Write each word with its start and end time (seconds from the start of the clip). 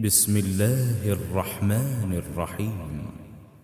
بسم 0.00 0.36
الله 0.36 1.12
الرحمن 1.12 2.12
الرحيم. 2.12 3.02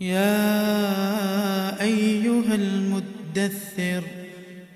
يا 0.00 1.80
أيها 1.82 2.54
المدثر 2.54 4.02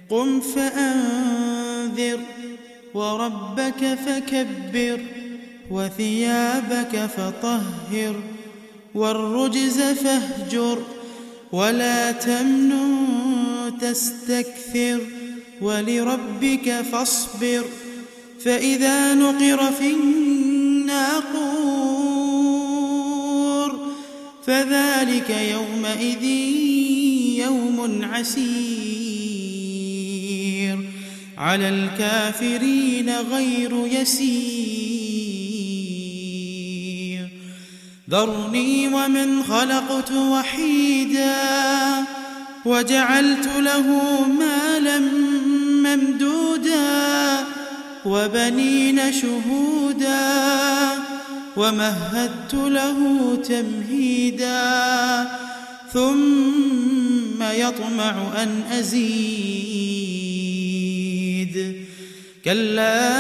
قم 0.09 0.41
فأنذر 0.41 2.21
وربك 2.95 3.99
فكبر 4.07 5.01
وثيابك 5.71 6.97
فطهر 7.17 8.15
والرجز 8.95 9.81
فاهجر 9.81 10.79
ولا 11.53 12.13
تمنن 12.13 13.79
تستكثر 13.81 15.01
ولربك 15.61 16.81
فاصبر 16.93 17.65
فإذا 18.45 19.15
نقر 19.15 19.73
في 19.73 19.91
الناقور 20.89 22.09
فذلك 24.47 25.31
يومئذ 25.31 26.25
يوم 27.45 28.05
عسير. 28.05 28.49
على 31.39 31.69
الكافرين 31.69 33.11
غير 33.11 33.87
يسير. 33.87 34.49
ذرني 38.11 38.89
ومن 38.89 39.43
خلقت 39.43 40.13
وحيدا 40.13 41.35
وجعلت 42.65 43.49
له 43.59 43.87
مالا 44.27 44.99
ممدودا 44.99 46.38
وبنين 48.05 49.13
شهودا 49.13 50.29
ومهدت 51.57 52.55
له 52.55 52.99
تمهيدا 53.49 55.29
ثم 55.93 57.43
يطمع 57.43 58.43
أن 58.43 58.63
أزيد. 58.79 59.19
كلا 62.45 63.11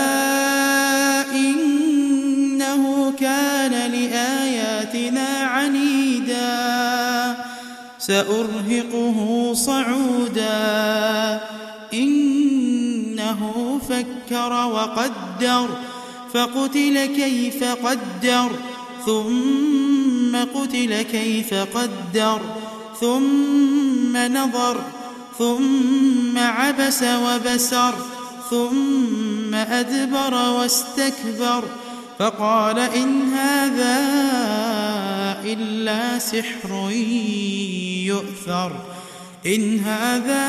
إنه 1.31 3.13
كان 3.21 3.91
لآياتنا 3.93 5.27
عنيدا 5.27 6.59
سأرهقه 7.99 9.53
صعودا. 9.55 11.41
فكر 13.99 14.53
وقدر 14.53 15.69
فقتل 16.35 17.07
كيف 17.07 17.65
قدر 17.65 18.51
ثم 19.07 20.37
قتل 20.37 21.03
كيف 21.03 21.55
قدر 21.55 22.41
ثم 23.01 24.17
نظر 24.17 24.81
ثم 25.39 26.39
عبس 26.39 27.03
وبسر 27.03 27.95
ثم 28.51 29.55
أدبر 29.55 30.35
واستكبر 30.35 31.65
فقال 32.19 32.79
إن 32.79 33.33
هذا 33.33 33.99
إلا 35.45 36.19
سحر 36.19 36.91
يؤثر 38.07 38.73
إن 39.47 39.79
هذا 39.79 40.49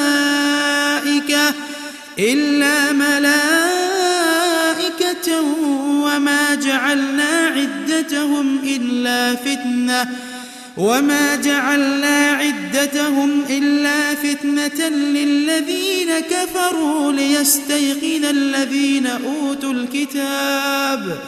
إلا 2.21 2.91
ملائكة 2.91 3.41
وما 6.01 6.55
جعلنا 6.55 7.47
عدتهم 7.55 8.59
إلا 8.63 9.35
فتنة 9.35 10.09
وما 10.77 11.35
جعلنا 11.35 12.31
عدتهم 12.31 13.43
إلا 13.49 14.15
فتنة 14.15 14.89
للذين 14.89 16.19
كفروا 16.19 17.11
ليستيقن 17.11 18.25
الذين 18.25 19.07
أوتوا 19.07 19.73
الكتاب 19.73 21.19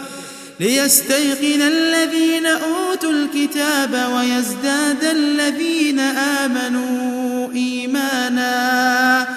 ليستيقن 0.59 1.61
الذين 1.61 2.45
أوتوا 2.45 3.11
الكتاب 3.11 4.11
ويزداد 4.15 5.03
الذين 5.03 5.99
آمنوا 5.99 7.51
إيمانا 7.53 9.27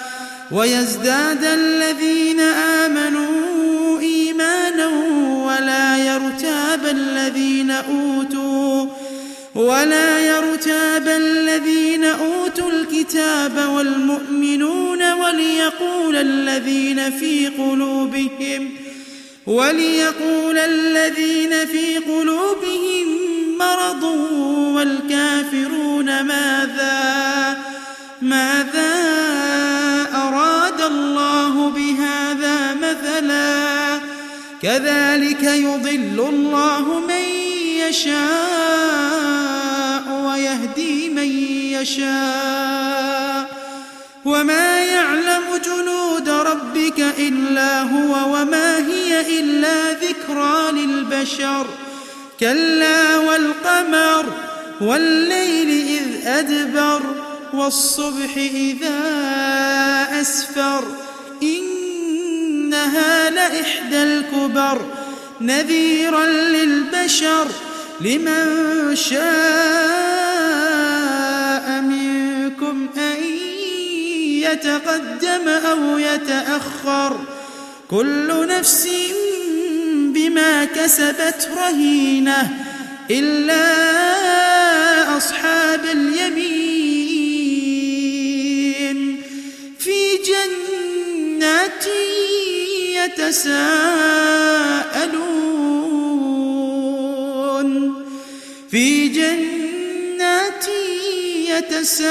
ويزداد 0.51 1.45
الذين 1.45 2.41
آمنوا 2.41 4.01
إيمانا 4.01 4.87
ولا 5.47 5.97
يرتاب 5.99 6.87
الذين 6.87 7.71
أوتوا 7.71 8.87
ولا 9.55 10.19
يرتاب 10.19 11.09
الذين 11.09 12.05
أوتوا 12.05 12.71
الكتاب 12.71 13.69
والمؤمنون 13.69 15.13
وليقول 15.13 16.17
الذين 16.17 17.11
في 17.11 17.47
قلوبهم 17.49 18.71
وليقول 19.47 20.59
الذين 20.59 21.67
في 21.67 21.99
قلوبهم 21.99 23.07
مرض 23.59 24.03
والكافرون 24.75 26.21
ماذا 26.23 27.59
ماذا 28.23 28.96
كذلك 34.67 35.43
يضل 35.43 36.27
الله 36.29 37.01
من 37.01 37.25
يشاء 37.89 38.17
ويهدي 40.27 41.09
من 41.09 41.31
يشاء. 41.73 43.47
وما 44.25 44.85
يعلم 44.85 45.43
جنود 45.65 46.29
ربك 46.29 47.01
إلا 47.19 47.83
هو 47.83 48.35
وما 48.35 48.77
هي 48.79 49.41
إلا 49.41 49.93
ذكرى 49.93 50.73
للبشر. 50.73 51.67
كلا 52.41 53.19
والقمر 53.19 54.27
والليل 54.81 55.99
إذ 55.99 56.27
أدبر 56.27 57.03
والصبح 57.55 58.37
إذا 58.37 59.01
أسفر. 60.21 60.85
إنها 62.87 63.31
لإحدى 63.31 64.03
الكبر 64.03 64.81
نذيرا 65.41 66.27
للبشر 66.27 67.47
لمن 68.01 68.97
شاء 68.97 69.21
منكم 71.81 72.89
أن 72.97 73.25
يتقدم 74.43 75.49
أو 75.49 75.99
يتأخر 75.99 77.21
كل 77.91 78.47
نفس 78.49 78.89
بما 80.15 80.65
كسبت 80.65 81.49
رهينة 81.57 82.51
إلا 83.11 84.46
يتساءلون 93.27 93.67
في 98.71 99.09
جنات 99.09 100.67
يتساءلون 101.49 102.07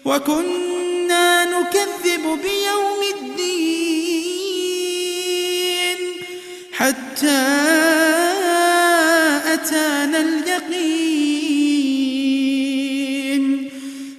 وكنا 0.05 1.45
نكذب 1.45 2.21
بيوم 2.21 3.01
الدين 3.15 3.41
حتى 6.73 7.80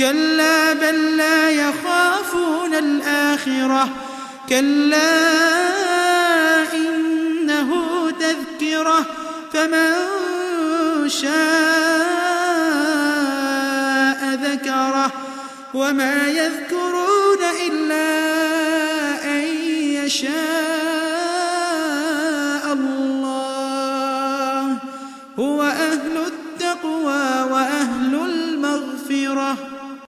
كلا 0.00 0.72
بل 0.72 1.16
لا 1.16 1.50
يخافون 1.50 2.74
الآخرة. 2.74 3.88
كلا 4.48 5.22
إنه 6.72 7.70
تذكرة. 8.10 9.06
فمن 9.52 9.92
شاء 11.08 11.30
ذكره. 14.34 15.12
وما 15.74 16.26
يذكرون 16.28 17.38
إلا 17.66 18.04
أن 19.24 19.44
يشاء. 20.04 20.59